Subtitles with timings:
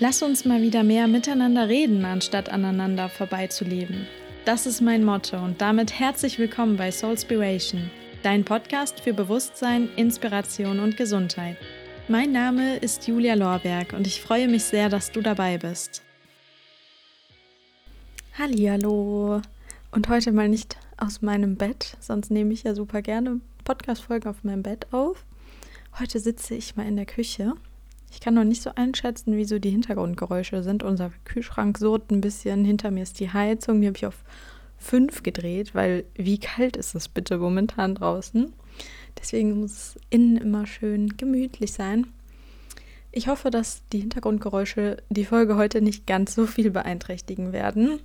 [0.00, 4.08] Lass uns mal wieder mehr miteinander reden, anstatt aneinander vorbeizuleben.
[4.44, 7.92] Das ist mein Motto und damit herzlich willkommen bei Soulspiration,
[8.24, 11.56] dein Podcast für Bewusstsein, Inspiration und Gesundheit.
[12.08, 16.02] Mein Name ist Julia Lorberg und ich freue mich sehr, dass du dabei bist.
[18.36, 19.42] Hallo
[19.92, 24.42] und heute mal nicht aus meinem Bett, sonst nehme ich ja super gerne Podcast-Folgen auf
[24.42, 25.24] meinem Bett auf.
[26.00, 27.54] Heute sitze ich mal in der Küche
[28.14, 30.84] ich kann noch nicht so einschätzen, wie so die Hintergrundgeräusche sind.
[30.84, 32.64] Unser Kühlschrank surrt ein bisschen.
[32.64, 33.80] Hinter mir ist die Heizung.
[33.80, 34.22] Die habe ich auf
[34.78, 38.52] 5 gedreht, weil wie kalt ist es bitte momentan draußen?
[39.18, 42.06] Deswegen muss es innen immer schön gemütlich sein.
[43.10, 47.98] Ich hoffe, dass die Hintergrundgeräusche die Folge heute nicht ganz so viel beeinträchtigen werden.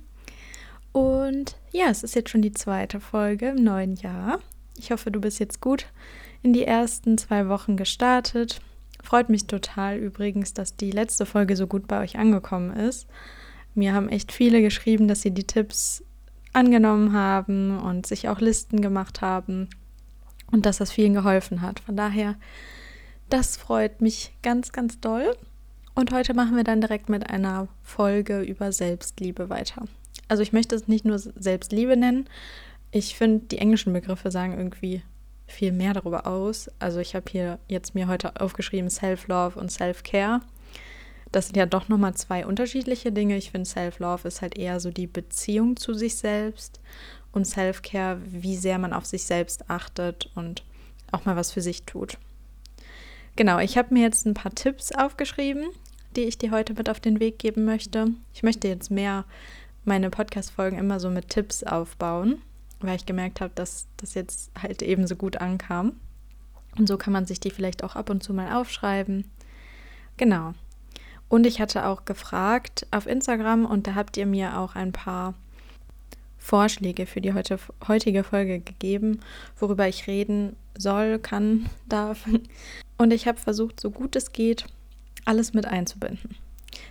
[0.90, 4.40] Und ja, es ist jetzt schon die zweite Folge im neuen Jahr.
[4.76, 5.86] Ich hoffe, du bist jetzt gut
[6.42, 8.60] in die ersten zwei Wochen gestartet.
[9.02, 13.06] Freut mich total übrigens, dass die letzte Folge so gut bei euch angekommen ist.
[13.74, 16.04] Mir haben echt viele geschrieben, dass sie die Tipps
[16.52, 19.68] angenommen haben und sich auch Listen gemacht haben
[20.50, 21.80] und dass das vielen geholfen hat.
[21.80, 22.36] Von daher,
[23.28, 25.36] das freut mich ganz, ganz doll.
[25.94, 29.86] Und heute machen wir dann direkt mit einer Folge über Selbstliebe weiter.
[30.28, 32.28] Also ich möchte es nicht nur Selbstliebe nennen.
[32.90, 35.02] Ich finde, die englischen Begriffe sagen irgendwie
[35.52, 36.70] viel mehr darüber aus.
[36.78, 40.40] Also ich habe hier jetzt mir heute aufgeschrieben Self-Love und Self-Care.
[41.32, 43.36] Das sind ja doch nochmal zwei unterschiedliche Dinge.
[43.36, 46.80] Ich finde, Self-Love ist halt eher so die Beziehung zu sich selbst
[47.32, 50.64] und Self-Care, wie sehr man auf sich selbst achtet und
[51.12, 52.18] auch mal was für sich tut.
[53.36, 55.66] Genau, ich habe mir jetzt ein paar Tipps aufgeschrieben,
[56.16, 58.08] die ich dir heute mit auf den Weg geben möchte.
[58.34, 59.24] Ich möchte jetzt mehr
[59.84, 62.42] meine Podcast-Folgen immer so mit Tipps aufbauen
[62.80, 65.92] weil ich gemerkt habe, dass das jetzt halt eben so gut ankam.
[66.78, 69.24] Und so kann man sich die vielleicht auch ab und zu mal aufschreiben.
[70.16, 70.54] Genau.
[71.28, 75.34] Und ich hatte auch gefragt auf Instagram und da habt ihr mir auch ein paar
[76.38, 79.20] Vorschläge für die heute, heutige Folge gegeben,
[79.58, 82.26] worüber ich reden soll, kann, darf.
[82.98, 84.66] Und ich habe versucht, so gut es geht,
[85.24, 86.34] alles mit einzubinden.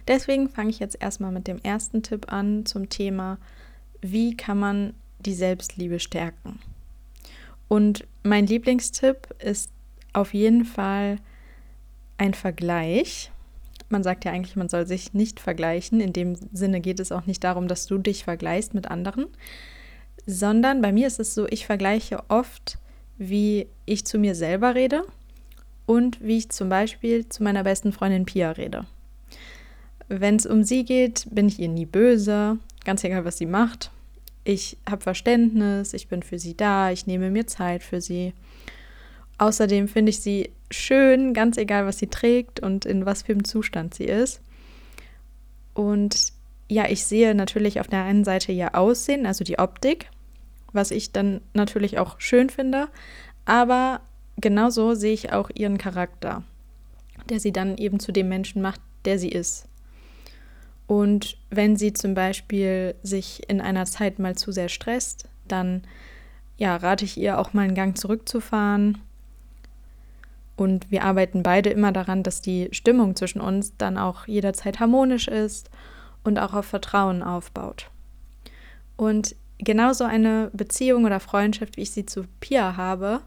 [0.07, 3.37] Deswegen fange ich jetzt erstmal mit dem ersten Tipp an zum Thema,
[4.01, 4.93] wie kann man
[5.25, 6.59] die Selbstliebe stärken.
[7.67, 9.71] Und mein Lieblingstipp ist
[10.13, 11.17] auf jeden Fall
[12.17, 13.31] ein Vergleich.
[13.89, 16.01] Man sagt ja eigentlich, man soll sich nicht vergleichen.
[16.01, 19.27] In dem Sinne geht es auch nicht darum, dass du dich vergleichst mit anderen,
[20.25, 22.77] sondern bei mir ist es so, ich vergleiche oft,
[23.17, 25.03] wie ich zu mir selber rede
[25.85, 28.85] und wie ich zum Beispiel zu meiner besten Freundin Pia rede.
[30.07, 33.91] Wenn es um sie geht, bin ich ihr nie böse, ganz egal, was sie macht
[34.49, 38.33] ich habe Verständnis, ich bin für sie da, ich nehme mir Zeit für sie.
[39.37, 43.43] Außerdem finde ich sie schön, ganz egal, was sie trägt und in was für einem
[43.43, 44.41] Zustand sie ist.
[45.75, 46.33] Und
[46.67, 50.09] ja, ich sehe natürlich auf der einen Seite ihr Aussehen, also die Optik,
[50.73, 52.87] was ich dann natürlich auch schön finde,
[53.45, 54.01] aber
[54.37, 56.41] genauso sehe ich auch ihren Charakter,
[57.29, 59.68] der sie dann eben zu dem Menschen macht, der sie ist.
[60.99, 65.83] Und wenn sie zum Beispiel sich in einer Zeit mal zu sehr stresst, dann
[66.57, 68.97] ja, rate ich ihr auch mal einen Gang zurückzufahren.
[70.57, 75.29] Und wir arbeiten beide immer daran, dass die Stimmung zwischen uns dann auch jederzeit harmonisch
[75.29, 75.69] ist
[76.25, 77.89] und auch auf Vertrauen aufbaut.
[78.97, 83.21] Und genauso eine Beziehung oder Freundschaft, wie ich sie zu Pia habe,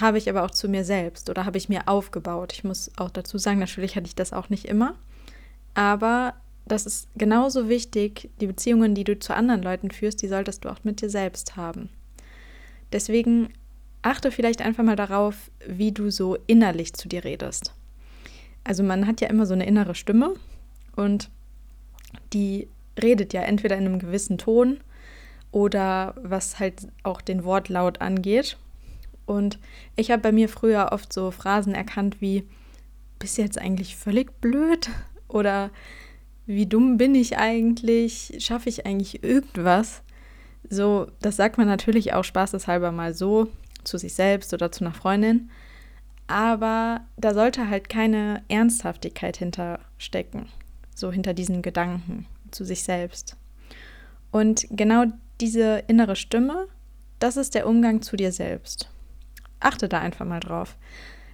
[0.00, 2.52] habe ich aber auch zu mir selbst oder habe ich mir aufgebaut.
[2.52, 4.94] Ich muss auch dazu sagen, natürlich hatte ich das auch nicht immer,
[5.74, 6.34] aber
[6.66, 10.68] das ist genauso wichtig, die Beziehungen, die du zu anderen Leuten führst, die solltest du
[10.68, 11.88] auch mit dir selbst haben.
[12.92, 13.48] Deswegen
[14.02, 17.74] achte vielleicht einfach mal darauf, wie du so innerlich zu dir redest.
[18.64, 20.34] Also man hat ja immer so eine innere Stimme
[20.96, 21.30] und
[22.32, 22.68] die
[23.00, 24.80] redet ja entweder in einem gewissen Ton
[25.52, 28.56] oder was halt auch den Wortlaut angeht.
[29.26, 29.58] Und
[29.96, 32.44] ich habe bei mir früher oft so Phrasen erkannt wie,
[33.18, 34.90] bist du jetzt eigentlich völlig blöd?
[35.28, 35.70] Oder
[36.50, 38.36] wie dumm bin ich eigentlich?
[38.38, 40.02] Schaffe ich eigentlich irgendwas?
[40.68, 43.48] So, das sagt man natürlich auch spaßeshalber mal so
[43.84, 45.50] zu sich selbst oder zu einer Freundin.
[46.26, 50.46] Aber da sollte halt keine Ernsthaftigkeit hinterstecken,
[50.94, 53.36] so hinter diesen Gedanken zu sich selbst.
[54.32, 55.04] Und genau
[55.40, 56.66] diese innere Stimme,
[57.20, 58.90] das ist der Umgang zu dir selbst.
[59.60, 60.76] Achte da einfach mal drauf.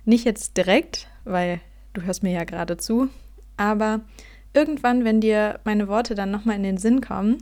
[0.05, 1.61] Nicht jetzt direkt, weil
[1.95, 3.09] du hörst mir ja gerade zu,
[3.57, 4.03] aber
[4.57, 7.39] irgendwann, wenn dir meine Worte dann nochmal in den Sinn kommen,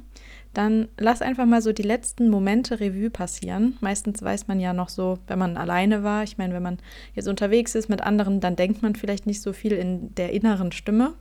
[0.53, 3.77] dann lass einfach mal so die letzten Momente Revue passieren.
[3.81, 6.23] Meistens weiß man ja noch so, wenn man alleine war.
[6.23, 6.79] Ich meine, wenn man
[7.15, 10.71] jetzt unterwegs ist mit anderen, dann denkt man vielleicht nicht so viel in der inneren
[10.73, 11.15] Stimme.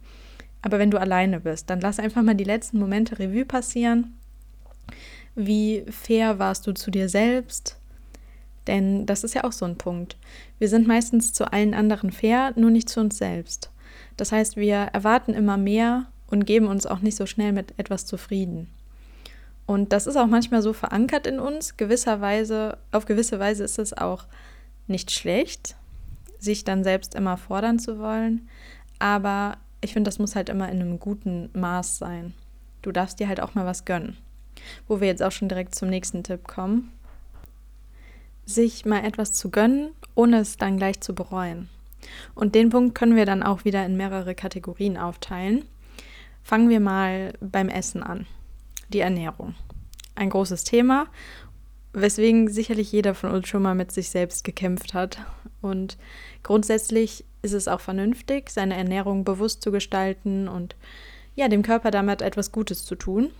[0.61, 4.13] Aber wenn du alleine bist, dann lass einfach mal die letzten Momente Revue passieren.
[5.35, 7.77] Wie fair warst du zu dir selbst?
[8.67, 10.15] Denn das ist ja auch so ein Punkt.
[10.59, 13.72] Wir sind meistens zu allen anderen fair, nur nicht zu uns selbst.
[14.17, 18.05] Das heißt, wir erwarten immer mehr und geben uns auch nicht so schnell mit etwas
[18.05, 18.69] zufrieden.
[19.65, 21.77] Und das ist auch manchmal so verankert in uns.
[21.77, 24.25] Gewisserweise, auf gewisse Weise ist es auch
[24.87, 25.75] nicht schlecht,
[26.39, 28.49] sich dann selbst immer fordern zu wollen.
[28.99, 32.33] Aber ich finde, das muss halt immer in einem guten Maß sein.
[32.81, 34.17] Du darfst dir halt auch mal was gönnen.
[34.87, 36.91] Wo wir jetzt auch schon direkt zum nächsten Tipp kommen.
[38.45, 41.69] Sich mal etwas zu gönnen, ohne es dann gleich zu bereuen.
[42.35, 45.65] Und den Punkt können wir dann auch wieder in mehrere Kategorien aufteilen.
[46.43, 48.27] Fangen wir mal beim Essen an.
[48.89, 49.55] Die Ernährung.
[50.15, 51.07] Ein großes Thema,
[51.93, 55.19] weswegen sicherlich jeder von uns schon mal mit sich selbst gekämpft hat.
[55.61, 55.97] Und
[56.43, 60.75] grundsätzlich ist es auch vernünftig, seine Ernährung bewusst zu gestalten und
[61.35, 63.31] ja, dem Körper damit etwas Gutes zu tun,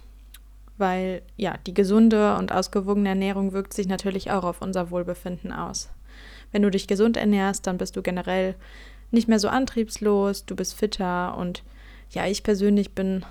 [0.78, 5.90] weil ja, die gesunde und ausgewogene Ernährung wirkt sich natürlich auch auf unser Wohlbefinden aus.
[6.54, 8.56] Wenn du dich gesund ernährst, dann bist du generell
[9.12, 11.64] nicht mehr so antriebslos, du bist fitter und
[12.12, 13.26] ja, ich persönlich bin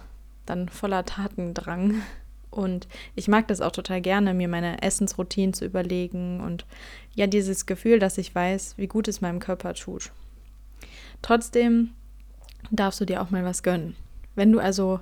[0.45, 2.03] dann voller Tatendrang
[2.51, 6.67] und ich mag das auch total gerne, mir meine Essensroutinen zu überlegen und
[7.15, 10.13] ja, dieses Gefühl, dass ich weiß, wie gut es meinem Körper tut.
[11.23, 11.91] Trotzdem
[12.71, 13.97] darfst du dir auch mal was gönnen.
[14.35, 15.01] Wenn du also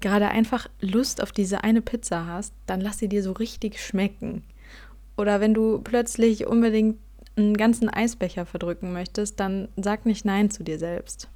[0.00, 4.42] gerade einfach Lust auf diese eine Pizza hast, dann lass sie dir so richtig schmecken.
[5.16, 6.98] Oder wenn du plötzlich unbedingt
[7.38, 11.28] einen ganzen Eisbecher verdrücken möchtest, dann sag nicht Nein zu dir selbst.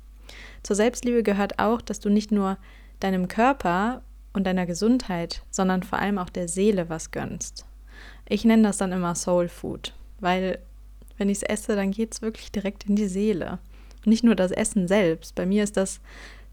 [0.62, 2.58] Zur Selbstliebe gehört auch, dass du nicht nur
[3.00, 4.02] deinem Körper
[4.32, 7.66] und deiner Gesundheit, sondern vor allem auch der Seele was gönnst.
[8.28, 10.58] Ich nenne das dann immer Soul Food, weil
[11.18, 13.58] wenn ich es esse, dann geht es wirklich direkt in die Seele.
[14.04, 15.34] Nicht nur das Essen selbst.
[15.34, 16.00] Bei mir ist das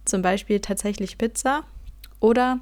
[0.06, 1.64] zum Beispiel tatsächlich Pizza
[2.20, 2.60] oder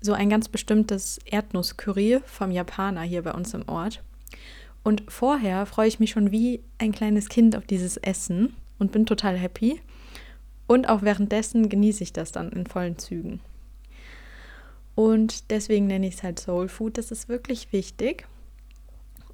[0.00, 4.02] so ein ganz bestimmtes Erdnusscurry vom Japaner hier bei uns im Ort.
[4.82, 9.06] Und vorher freue ich mich schon wie ein kleines Kind auf dieses Essen und bin
[9.06, 9.80] total happy.
[10.66, 13.40] Und auch währenddessen genieße ich das dann in vollen Zügen.
[14.94, 16.98] Und deswegen nenne ich es halt Soul Food.
[16.98, 18.26] Das ist wirklich wichtig.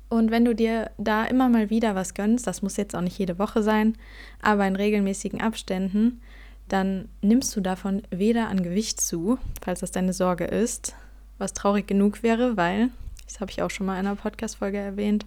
[0.08, 3.18] Und wenn du dir da immer mal wieder was gönnst, das muss jetzt auch nicht
[3.18, 3.96] jede Woche sein,
[4.42, 6.20] aber in regelmäßigen Abständen,
[6.68, 10.94] dann nimmst du davon weder an Gewicht zu, falls das deine Sorge ist,
[11.38, 12.90] was traurig genug wäre, weil,
[13.26, 15.26] das habe ich auch schon mal in einer Podcast-Folge erwähnt,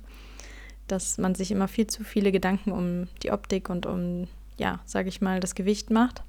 [0.87, 4.27] dass man sich immer viel zu viele Gedanken um die Optik und um,
[4.57, 6.23] ja, sage ich mal, das Gewicht macht.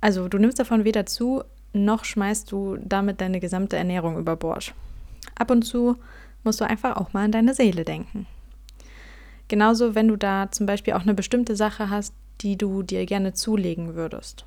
[0.00, 4.74] Also du nimmst davon weder zu, noch schmeißt du damit deine gesamte Ernährung über Bord.
[5.34, 5.96] Ab und zu
[6.44, 8.26] musst du einfach auch mal an deine Seele denken.
[9.48, 13.32] Genauso, wenn du da zum Beispiel auch eine bestimmte Sache hast, die du dir gerne
[13.32, 14.44] zulegen würdest.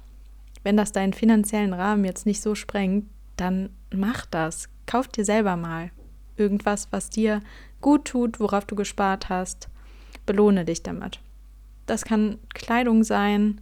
[0.63, 3.05] Wenn das deinen finanziellen Rahmen jetzt nicht so sprengt,
[3.37, 4.69] dann mach das.
[4.89, 5.91] Kauf dir selber mal
[6.35, 7.41] irgendwas, was dir
[7.79, 9.69] gut tut, worauf du gespart hast.
[10.25, 11.19] Belohne dich damit.
[11.85, 13.61] Das kann Kleidung sein.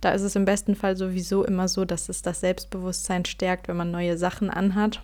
[0.00, 3.76] Da ist es im besten Fall sowieso immer so, dass es das Selbstbewusstsein stärkt, wenn
[3.76, 5.02] man neue Sachen anhat.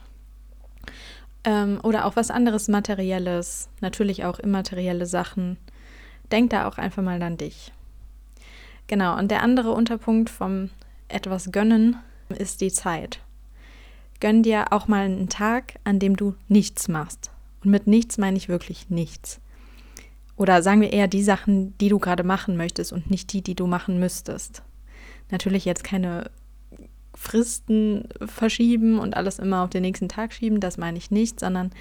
[1.45, 5.59] Ähm, oder auch was anderes Materielles, natürlich auch immaterielle Sachen.
[6.33, 7.71] Denk da auch einfach mal an dich.
[8.89, 10.71] Genau, und der andere Unterpunkt vom
[11.07, 11.99] etwas gönnen
[12.37, 13.21] ist die Zeit.
[14.23, 17.31] Gönn dir auch mal einen Tag, an dem du nichts machst.
[17.63, 19.41] Und mit nichts meine ich wirklich nichts.
[20.37, 23.55] Oder sagen wir eher die Sachen, die du gerade machen möchtest und nicht die, die
[23.55, 24.63] du machen müsstest.
[25.31, 26.31] Natürlich jetzt keine
[27.15, 31.73] Fristen verschieben und alles immer auf den nächsten Tag schieben, das meine ich nicht, sondern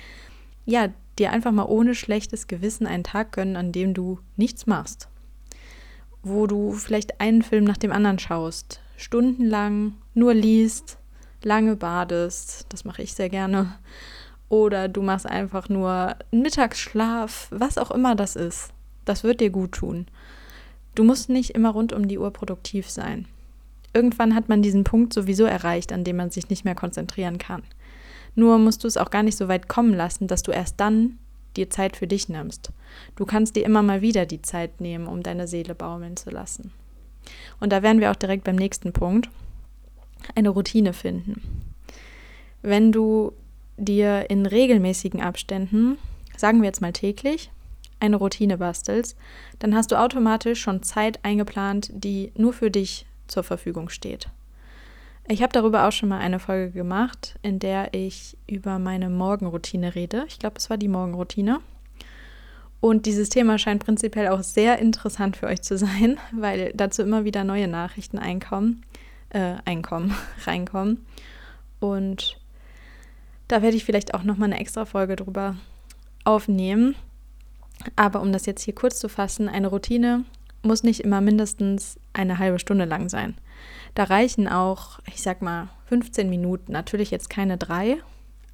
[0.65, 5.11] ja, dir einfach mal ohne schlechtes Gewissen einen Tag gönnen, an dem du nichts machst
[6.23, 10.97] wo du vielleicht einen Film nach dem anderen schaust, stundenlang nur liest,
[11.43, 13.77] lange badest, das mache ich sehr gerne,
[14.49, 18.71] oder du machst einfach nur einen Mittagsschlaf, was auch immer das ist.
[19.05, 20.07] Das wird dir gut tun.
[20.93, 23.27] Du musst nicht immer rund um die Uhr produktiv sein.
[23.93, 27.63] Irgendwann hat man diesen Punkt sowieso erreicht, an dem man sich nicht mehr konzentrieren kann.
[28.35, 31.17] Nur musst du es auch gar nicht so weit kommen lassen, dass du erst dann
[31.57, 32.71] dir Zeit für dich nimmst.
[33.15, 36.71] Du kannst dir immer mal wieder die Zeit nehmen, um deine Seele baumeln zu lassen.
[37.59, 39.29] Und da wären wir auch direkt beim nächsten Punkt.
[40.35, 41.41] Eine Routine finden.
[42.61, 43.33] Wenn du
[43.77, 45.97] dir in regelmäßigen Abständen,
[46.37, 47.49] sagen wir jetzt mal täglich,
[47.99, 49.15] eine Routine bastelst,
[49.59, 54.27] dann hast du automatisch schon Zeit eingeplant, die nur für dich zur Verfügung steht.
[55.27, 59.95] Ich habe darüber auch schon mal eine Folge gemacht, in der ich über meine Morgenroutine
[59.95, 60.25] rede.
[60.27, 61.59] Ich glaube, es war die Morgenroutine.
[62.79, 67.23] Und dieses Thema scheint prinzipiell auch sehr interessant für euch zu sein, weil dazu immer
[67.23, 68.83] wieder neue Nachrichten einkommen.
[69.31, 71.05] Äh, Einkommen reinkommen.
[71.79, 72.37] Und
[73.47, 75.55] da werde ich vielleicht auch nochmal eine extra Folge drüber
[76.23, 76.95] aufnehmen.
[77.95, 80.23] Aber um das jetzt hier kurz zu fassen, eine Routine
[80.63, 83.35] muss nicht immer mindestens eine halbe Stunde lang sein.
[83.95, 86.71] Da reichen auch, ich sag mal, 15 Minuten.
[86.71, 87.97] Natürlich jetzt keine drei,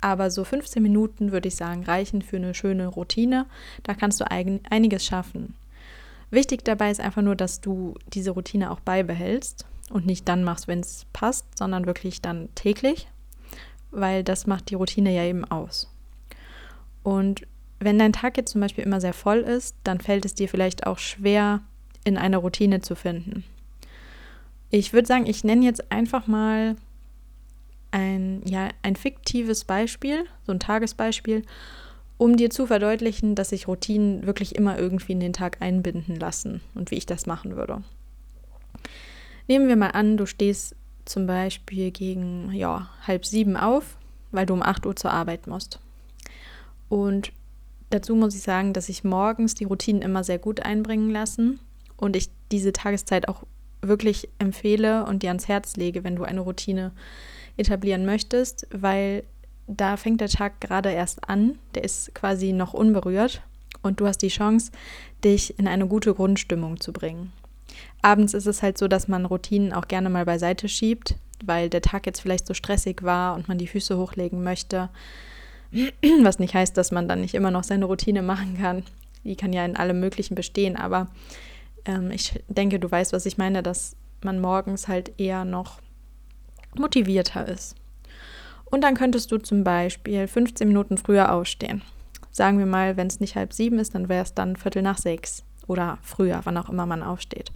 [0.02, 3.46] aber so 15 Minuten würde ich sagen, reichen für eine schöne Routine.
[3.84, 5.54] Da kannst du einiges schaffen.
[6.32, 10.68] Wichtig dabei ist einfach nur, dass du diese Routine auch beibehältst und nicht dann machst,
[10.68, 13.08] wenn es passt, sondern wirklich dann täglich,
[13.92, 15.94] weil das macht die Routine ja eben aus.
[17.04, 17.48] Und
[17.80, 20.88] wenn dein Tag jetzt zum Beispiel immer sehr voll ist, dann fällt es dir vielleicht
[20.88, 21.62] auch schwer,
[22.04, 23.44] in eine Routine zu finden.
[24.70, 26.76] Ich würde sagen, ich nenne jetzt einfach mal
[27.92, 31.44] ein, ja, ein fiktives Beispiel, so ein Tagesbeispiel,
[32.18, 36.62] um dir zu verdeutlichen, dass sich Routinen wirklich immer irgendwie in den Tag einbinden lassen
[36.76, 37.84] und wie ich das machen würde.
[39.48, 40.76] Nehmen wir mal an, du stehst
[41.06, 43.98] zum Beispiel gegen ja, halb sieben auf,
[44.32, 45.80] weil du um acht Uhr zur Arbeit musst.
[46.90, 47.32] Und
[47.90, 51.60] dazu muss ich sagen, dass ich morgens die Routinen immer sehr gut einbringen lassen
[51.96, 53.44] und ich diese Tageszeit auch
[53.82, 56.92] wirklich empfehle und dir ans Herz lege, wenn du eine Routine
[57.58, 59.24] etablieren möchtest, weil
[59.68, 63.42] da fängt der Tag gerade erst an, der ist quasi noch unberührt
[63.82, 64.72] und du hast die Chance,
[65.24, 67.32] dich in eine gute Grundstimmung zu bringen.
[68.02, 71.82] Abends ist es halt so, dass man Routinen auch gerne mal beiseite schiebt, weil der
[71.82, 74.90] Tag jetzt vielleicht so stressig war und man die Füße hochlegen möchte.
[76.22, 78.84] Was nicht heißt, dass man dann nicht immer noch seine Routine machen kann.
[79.24, 81.08] Die kann ja in allem Möglichen bestehen, aber
[81.86, 85.82] ähm, ich denke, du weißt, was ich meine, dass man morgens halt eher noch
[86.76, 87.76] motivierter ist.
[88.66, 91.82] Und dann könntest du zum Beispiel 15 Minuten früher aufstehen.
[92.32, 94.98] Sagen wir mal, wenn es nicht halb sieben ist, dann wäre es dann Viertel nach
[94.98, 97.52] sechs oder früher, wann auch immer man aufsteht.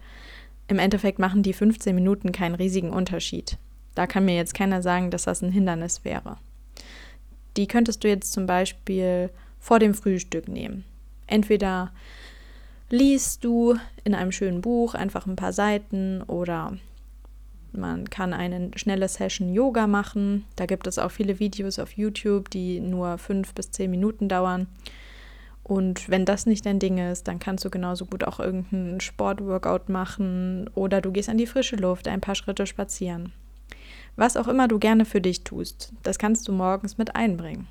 [0.67, 3.57] Im Endeffekt machen die 15 Minuten keinen riesigen Unterschied.
[3.95, 6.37] Da kann mir jetzt keiner sagen, dass das ein Hindernis wäre.
[7.57, 10.85] Die könntest du jetzt zum Beispiel vor dem Frühstück nehmen.
[11.27, 11.91] Entweder
[12.89, 16.77] liest du in einem schönen Buch einfach ein paar Seiten oder
[17.73, 20.45] man kann eine schnelle Session Yoga machen.
[20.57, 24.67] Da gibt es auch viele Videos auf YouTube, die nur fünf bis zehn Minuten dauern.
[25.71, 29.87] Und wenn das nicht dein Ding ist, dann kannst du genauso gut auch irgendeinen Sportworkout
[29.87, 33.31] machen oder du gehst an die frische Luft, ein paar Schritte spazieren.
[34.17, 37.69] Was auch immer du gerne für dich tust, das kannst du morgens mit einbringen.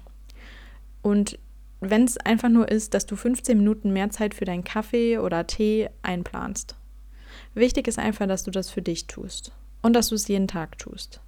[1.02, 1.38] Und
[1.80, 5.46] wenn es einfach nur ist, dass du 15 Minuten mehr Zeit für deinen Kaffee oder
[5.46, 6.76] Tee einplanst.
[7.52, 9.52] Wichtig ist einfach, dass du das für dich tust
[9.82, 11.20] und dass du es jeden Tag tust.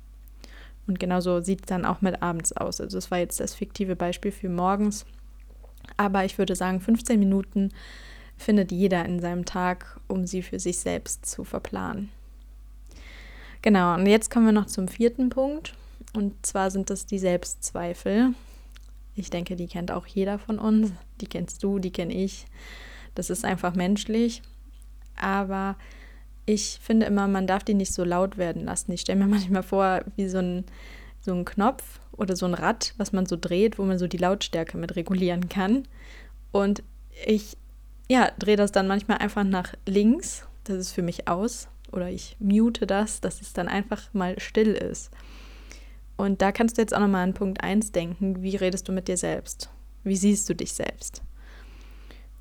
[0.87, 2.81] Und genauso sieht es dann auch mit abends aus.
[2.81, 5.05] Also das war jetzt das fiktive Beispiel für morgens.
[5.97, 7.71] Aber ich würde sagen, 15 Minuten
[8.37, 12.11] findet jeder in seinem Tag, um sie für sich selbst zu verplanen.
[13.63, 15.75] Genau, und jetzt kommen wir noch zum vierten Punkt.
[16.15, 18.35] Und zwar sind das die Selbstzweifel.
[19.15, 20.93] Ich denke, die kennt auch jeder von uns.
[21.21, 22.47] Die kennst du, die kenne ich.
[23.15, 24.43] Das ist einfach menschlich.
[25.17, 25.77] Aber
[26.45, 28.93] ich finde immer, man darf die nicht so laut werden lassen.
[28.93, 30.65] Ich stelle mir manchmal vor, wie so ein,
[31.23, 34.19] so ein Knopf oder so ein Rad, was man so dreht, wo man so die
[34.19, 35.89] Lautstärke mit regulieren kann.
[36.51, 36.83] Und
[37.27, 37.57] ich,
[38.09, 40.47] ja, drehe das dann manchmal einfach nach links.
[40.65, 41.69] Das ist für mich aus.
[41.93, 45.11] Oder ich mute das, dass es dann einfach mal still ist.
[46.17, 49.09] Und da kannst du jetzt auch nochmal an Punkt 1 denken, wie redest du mit
[49.09, 49.71] dir selbst?
[50.05, 51.23] Wie siehst du dich selbst?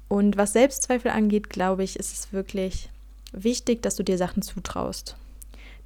[0.08, 2.90] Und was Selbstzweifel angeht, glaube ich, ist es wirklich
[3.32, 5.16] wichtig, dass du dir Sachen zutraust.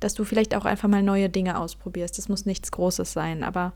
[0.05, 2.19] Dass du vielleicht auch einfach mal neue Dinge ausprobierst.
[2.19, 3.73] Das muss nichts Großes sein, aber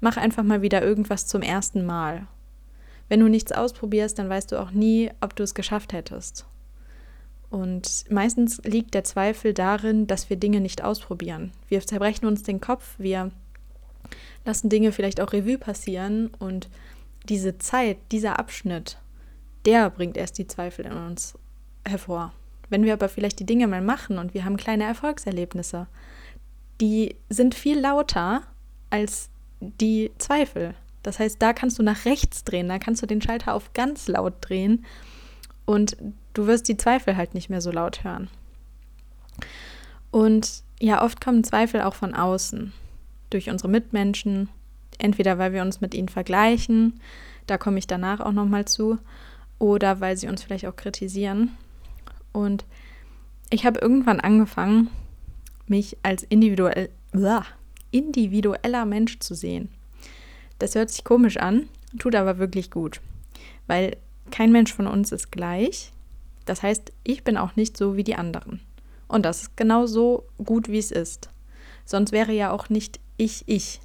[0.00, 2.26] mach einfach mal wieder irgendwas zum ersten Mal.
[3.10, 6.46] Wenn du nichts ausprobierst, dann weißt du auch nie, ob du es geschafft hättest.
[7.50, 11.52] Und meistens liegt der Zweifel darin, dass wir Dinge nicht ausprobieren.
[11.68, 13.30] Wir zerbrechen uns den Kopf, wir
[14.46, 16.70] lassen Dinge vielleicht auch Revue passieren und
[17.28, 18.96] diese Zeit, dieser Abschnitt,
[19.66, 21.34] der bringt erst die Zweifel in uns
[21.86, 22.32] hervor.
[22.68, 25.86] Wenn wir aber vielleicht die Dinge mal machen und wir haben kleine Erfolgserlebnisse,
[26.80, 28.42] die sind viel lauter
[28.90, 29.30] als
[29.60, 30.74] die Zweifel.
[31.02, 34.08] Das heißt, da kannst du nach rechts drehen, da kannst du den Schalter auf ganz
[34.08, 34.84] laut drehen
[35.64, 35.96] und
[36.34, 38.28] du wirst die Zweifel halt nicht mehr so laut hören.
[40.10, 42.72] Und ja, oft kommen Zweifel auch von außen
[43.30, 44.48] durch unsere Mitmenschen,
[44.98, 47.00] entweder weil wir uns mit ihnen vergleichen,
[47.46, 48.98] da komme ich danach auch nochmal zu,
[49.58, 51.56] oder weil sie uns vielleicht auch kritisieren.
[52.36, 52.66] Und
[53.48, 54.90] ich habe irgendwann angefangen,
[55.66, 56.90] mich als individuell,
[57.90, 59.70] individueller Mensch zu sehen.
[60.58, 63.00] Das hört sich komisch an, tut aber wirklich gut,
[63.66, 63.96] weil
[64.30, 65.92] kein Mensch von uns ist gleich.
[66.44, 68.60] Das heißt, ich bin auch nicht so wie die anderen.
[69.08, 71.30] Und das ist genau so gut, wie es ist.
[71.86, 73.80] Sonst wäre ja auch nicht ich ich.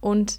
[0.00, 0.38] Und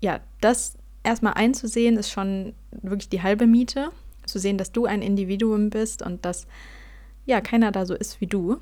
[0.00, 3.90] ja, das erstmal einzusehen, ist schon wirklich die halbe Miete.
[4.34, 6.48] Zu sehen, dass du ein Individuum bist und dass
[7.24, 8.56] ja keiner da so ist wie du.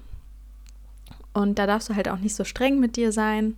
[1.33, 3.57] Und da darfst du halt auch nicht so streng mit dir sein.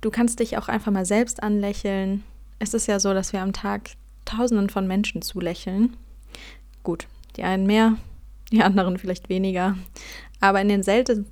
[0.00, 2.24] Du kannst dich auch einfach mal selbst anlächeln.
[2.58, 3.90] Es ist ja so, dass wir am Tag
[4.24, 5.96] Tausenden von Menschen zulächeln.
[6.82, 7.96] Gut, die einen mehr,
[8.50, 9.78] die anderen vielleicht weniger.
[10.40, 11.24] Aber in den, selten,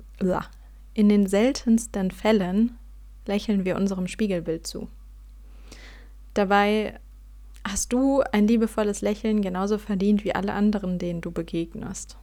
[0.93, 2.77] in den seltensten Fällen
[3.25, 4.87] lächeln wir unserem Spiegelbild zu.
[6.33, 6.97] Dabei
[7.71, 12.17] hast du ein liebevolles Lächeln genauso verdient wie alle anderen, denen du begegnest.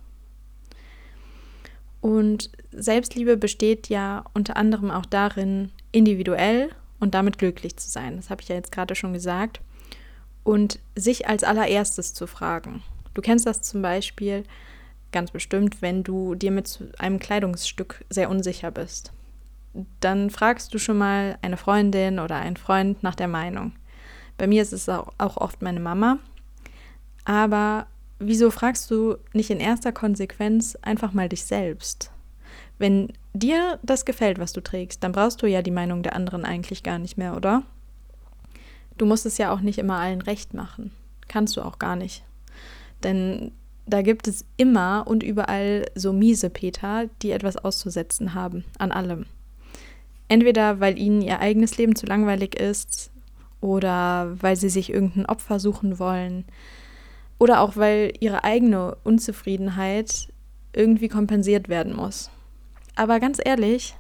[2.00, 6.70] Und Selbstliebe besteht ja unter anderem auch darin, individuell
[7.00, 8.16] und damit glücklich zu sein.
[8.16, 9.60] Das habe ich ja jetzt gerade schon gesagt.
[10.42, 12.82] Und sich als allererstes zu fragen.
[13.14, 14.44] Du kennst das zum Beispiel
[15.12, 19.12] ganz bestimmt, wenn du dir mit einem Kleidungsstück sehr unsicher bist.
[20.00, 23.72] Dann fragst du schon mal eine Freundin oder einen Freund nach der Meinung.
[24.36, 26.18] Bei mir ist es auch, oft meine Mama.
[27.24, 27.86] Aber
[28.18, 32.10] wieso fragst du nicht in erster Konsequenz einfach mal dich selbst?
[32.78, 36.44] Wenn dir das gefällt, was du trägst, dann brauchst du ja die Meinung der anderen
[36.44, 37.62] eigentlich gar nicht mehr, oder?
[38.98, 40.92] Du musst es ja auch nicht immer allen recht machen.
[41.28, 42.24] Kannst du auch gar nicht.
[43.02, 43.52] Denn
[43.86, 49.26] da gibt es immer und überall so miese Peter, die etwas auszusetzen haben an allem.
[50.28, 53.10] Entweder weil ihnen ihr eigenes Leben zu langweilig ist
[53.64, 56.44] oder weil sie sich irgendein Opfer suchen wollen,
[57.38, 60.28] oder auch weil ihre eigene Unzufriedenheit
[60.74, 62.30] irgendwie kompensiert werden muss.
[62.94, 63.94] Aber ganz ehrlich,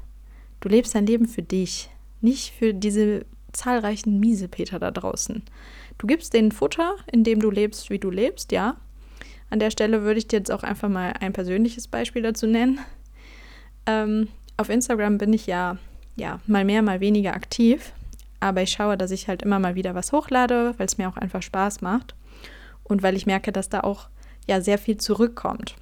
[0.60, 1.88] du lebst dein Leben für dich,
[2.20, 5.42] nicht für diese zahlreichen Miesepeter da draußen.
[5.96, 8.76] Du gibst denen Futter, indem du lebst, wie du lebst, ja.
[9.48, 12.80] An der Stelle würde ich dir jetzt auch einfach mal ein persönliches Beispiel dazu nennen.
[13.86, 15.78] Ähm, auf Instagram bin ich ja,
[16.16, 17.92] ja mal mehr, mal weniger aktiv,
[18.44, 21.16] aber ich schaue, dass ich halt immer mal wieder was hochlade, weil es mir auch
[21.16, 22.14] einfach Spaß macht
[22.82, 24.08] und weil ich merke, dass da auch
[24.46, 25.76] ja sehr viel zurückkommt.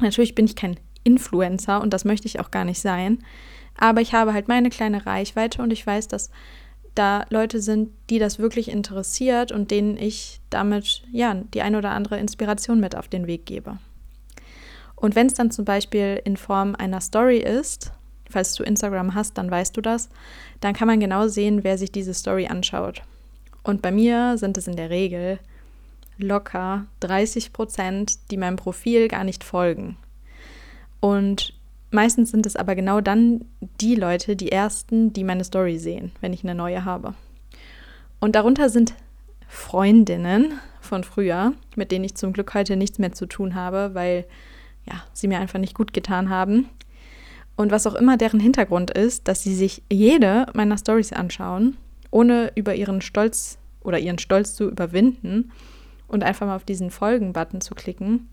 [0.00, 3.18] Natürlich bin ich kein Influencer und das möchte ich auch gar nicht sein,
[3.76, 6.30] aber ich habe halt meine kleine Reichweite und ich weiß, dass
[6.94, 11.90] da Leute sind, die das wirklich interessiert und denen ich damit ja die ein oder
[11.90, 13.78] andere Inspiration mit auf den Weg gebe.
[14.96, 17.92] Und wenn es dann zum Beispiel in Form einer Story ist,
[18.28, 20.08] falls du Instagram hast, dann weißt du das,
[20.60, 23.02] dann kann man genau sehen, wer sich diese Story anschaut.
[23.62, 25.38] Und bei mir sind es in der Regel
[26.18, 29.96] locker 30 Prozent, die meinem Profil gar nicht folgen.
[31.00, 31.54] Und
[31.90, 33.44] meistens sind es aber genau dann
[33.80, 37.14] die Leute, die ersten, die meine Story sehen, wenn ich eine neue habe.
[38.20, 38.94] Und darunter sind
[39.48, 44.24] Freundinnen von früher, mit denen ich zum Glück heute nichts mehr zu tun habe, weil
[44.86, 46.68] ja, sie mir einfach nicht gut getan haben.
[47.56, 51.76] Und was auch immer deren Hintergrund ist, dass sie sich jede meiner Stories anschauen,
[52.10, 55.52] ohne über ihren Stolz oder ihren Stolz zu überwinden
[56.08, 58.28] und einfach mal auf diesen Folgen-Button zu klicken.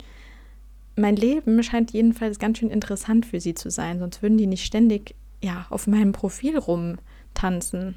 [0.95, 4.65] Mein Leben scheint jedenfalls ganz schön interessant für sie zu sein, sonst würden die nicht
[4.65, 7.95] ständig ja, auf meinem Profil rumtanzen.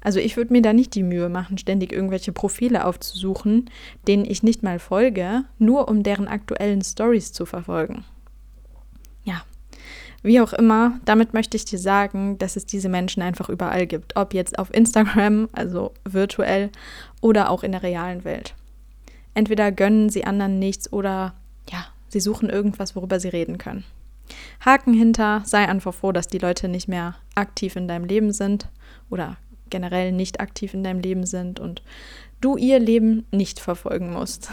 [0.00, 3.68] Also ich würde mir da nicht die Mühe machen, ständig irgendwelche Profile aufzusuchen,
[4.06, 8.04] denen ich nicht mal folge, nur um deren aktuellen Stories zu verfolgen.
[10.22, 14.16] Wie auch immer, damit möchte ich dir sagen, dass es diese Menschen einfach überall gibt,
[14.16, 16.70] ob jetzt auf Instagram, also virtuell,
[17.20, 18.54] oder auch in der realen Welt.
[19.34, 21.34] Entweder gönnen sie anderen nichts oder
[21.70, 23.84] ja, sie suchen irgendwas, worüber sie reden können.
[24.64, 28.68] Haken hinter, sei einfach froh, dass die Leute nicht mehr aktiv in deinem Leben sind
[29.10, 29.36] oder
[29.70, 31.82] generell nicht aktiv in deinem Leben sind und
[32.40, 34.50] du ihr Leben nicht verfolgen musst.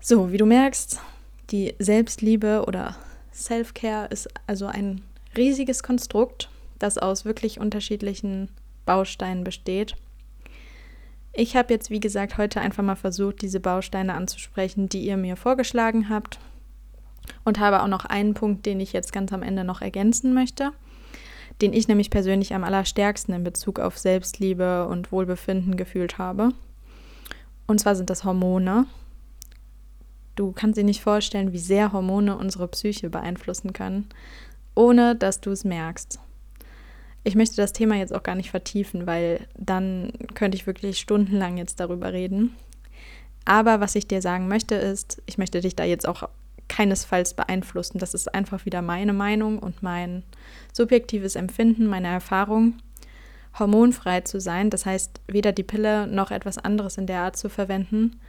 [0.00, 1.00] So, wie du merkst,
[1.50, 2.96] die Selbstliebe oder
[3.38, 5.02] Self-Care ist also ein
[5.36, 8.48] riesiges Konstrukt, das aus wirklich unterschiedlichen
[8.84, 9.94] Bausteinen besteht.
[11.32, 15.36] Ich habe jetzt, wie gesagt, heute einfach mal versucht, diese Bausteine anzusprechen, die ihr mir
[15.36, 16.40] vorgeschlagen habt.
[17.44, 20.72] Und habe auch noch einen Punkt, den ich jetzt ganz am Ende noch ergänzen möchte,
[21.60, 26.54] den ich nämlich persönlich am allerstärksten in Bezug auf Selbstliebe und Wohlbefinden gefühlt habe.
[27.66, 28.86] Und zwar sind das Hormone.
[30.38, 34.08] Du kannst dir nicht vorstellen, wie sehr Hormone unsere Psyche beeinflussen können,
[34.76, 36.20] ohne dass du es merkst.
[37.24, 41.56] Ich möchte das Thema jetzt auch gar nicht vertiefen, weil dann könnte ich wirklich stundenlang
[41.58, 42.54] jetzt darüber reden.
[43.46, 46.28] Aber was ich dir sagen möchte ist, ich möchte dich da jetzt auch
[46.68, 47.98] keinesfalls beeinflussen.
[47.98, 50.22] Das ist einfach wieder meine Meinung und mein
[50.72, 52.74] subjektives Empfinden, meine Erfahrung.
[53.58, 57.48] Hormonfrei zu sein, das heißt weder die Pille noch etwas anderes in der Art zu
[57.48, 58.20] verwenden,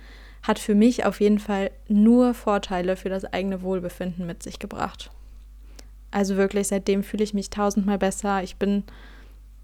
[0.43, 5.11] hat für mich auf jeden Fall nur Vorteile für das eigene Wohlbefinden mit sich gebracht.
[6.11, 8.41] Also wirklich, seitdem fühle ich mich tausendmal besser.
[8.43, 8.83] Ich bin,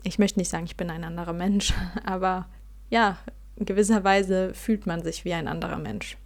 [0.04, 1.74] ich möchte nicht sagen, ich bin ein anderer Mensch,
[2.06, 2.48] aber
[2.90, 3.18] ja,
[3.56, 6.18] in gewisser Weise fühlt man sich wie ein anderer Mensch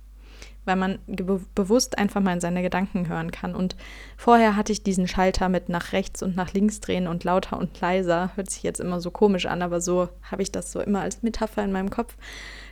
[0.65, 3.56] weil man be bewusst einfach mal in seine Gedanken hören kann.
[3.56, 3.76] Und
[4.17, 7.80] vorher hatte ich diesen Schalter mit nach rechts und nach links drehen und lauter und
[7.80, 8.32] leiser.
[8.36, 11.24] Hört sich jetzt immer so komisch an, aber so habe ich das so immer als
[11.24, 12.15] Metapher in meinem Kopf.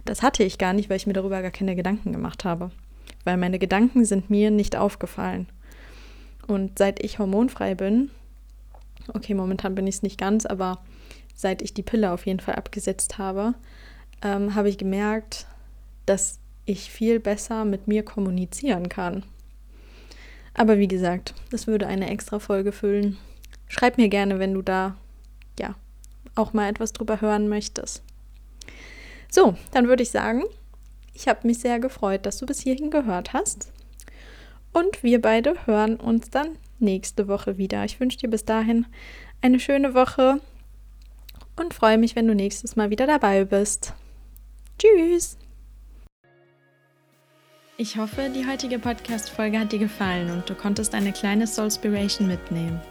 [0.06, 2.72] Das hatte ich gar nicht, weil ich mir darüber gar keine Gedanken gemacht habe.
[3.24, 5.48] Weil meine Gedanken sind mir nicht aufgefallen.
[6.48, 8.10] Und seit ich hormonfrei bin,
[9.14, 10.80] okay, momentan bin ich es nicht ganz, aber
[11.36, 13.54] seit ich die Pille auf jeden Fall abgesetzt habe,
[14.24, 15.46] ähm, habe ich gemerkt,
[16.06, 19.24] dass ich viel besser mit mir kommunizieren kann.
[20.54, 23.18] Aber wie gesagt, das würde eine extra Folge füllen.
[23.68, 24.96] Schreib mir gerne, wenn du da
[25.60, 25.76] ja
[26.36, 28.04] auch mal etwas drüber hören möchtest.
[29.30, 30.44] So, dann würde ich sagen,
[31.14, 33.72] ich habe mich sehr gefreut, dass du bis hierhin gehört hast.
[34.74, 37.84] Und wir beide hören uns dann nächste Woche wieder.
[37.86, 38.86] Ich wünsche dir bis dahin
[39.42, 40.40] eine schöne Woche
[41.56, 43.94] und freue mich, wenn du nächstes Mal wieder dabei bist.
[44.78, 45.38] Tschüss!
[47.80, 52.82] Ich hoffe, die heutige Podcast-Folge hat dir gefallen und du konntest eine kleine Soulspiration mitnehmen.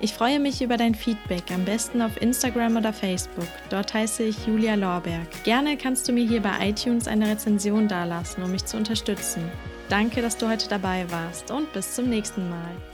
[0.00, 3.46] Ich freue mich über dein Feedback, am besten auf Instagram oder Facebook.
[3.70, 5.28] Dort heiße ich Julia Lorberg.
[5.44, 9.48] Gerne kannst du mir hier bei iTunes eine Rezension dalassen, um mich zu unterstützen.
[9.88, 12.91] Danke, dass du heute dabei warst und bis zum nächsten Mal.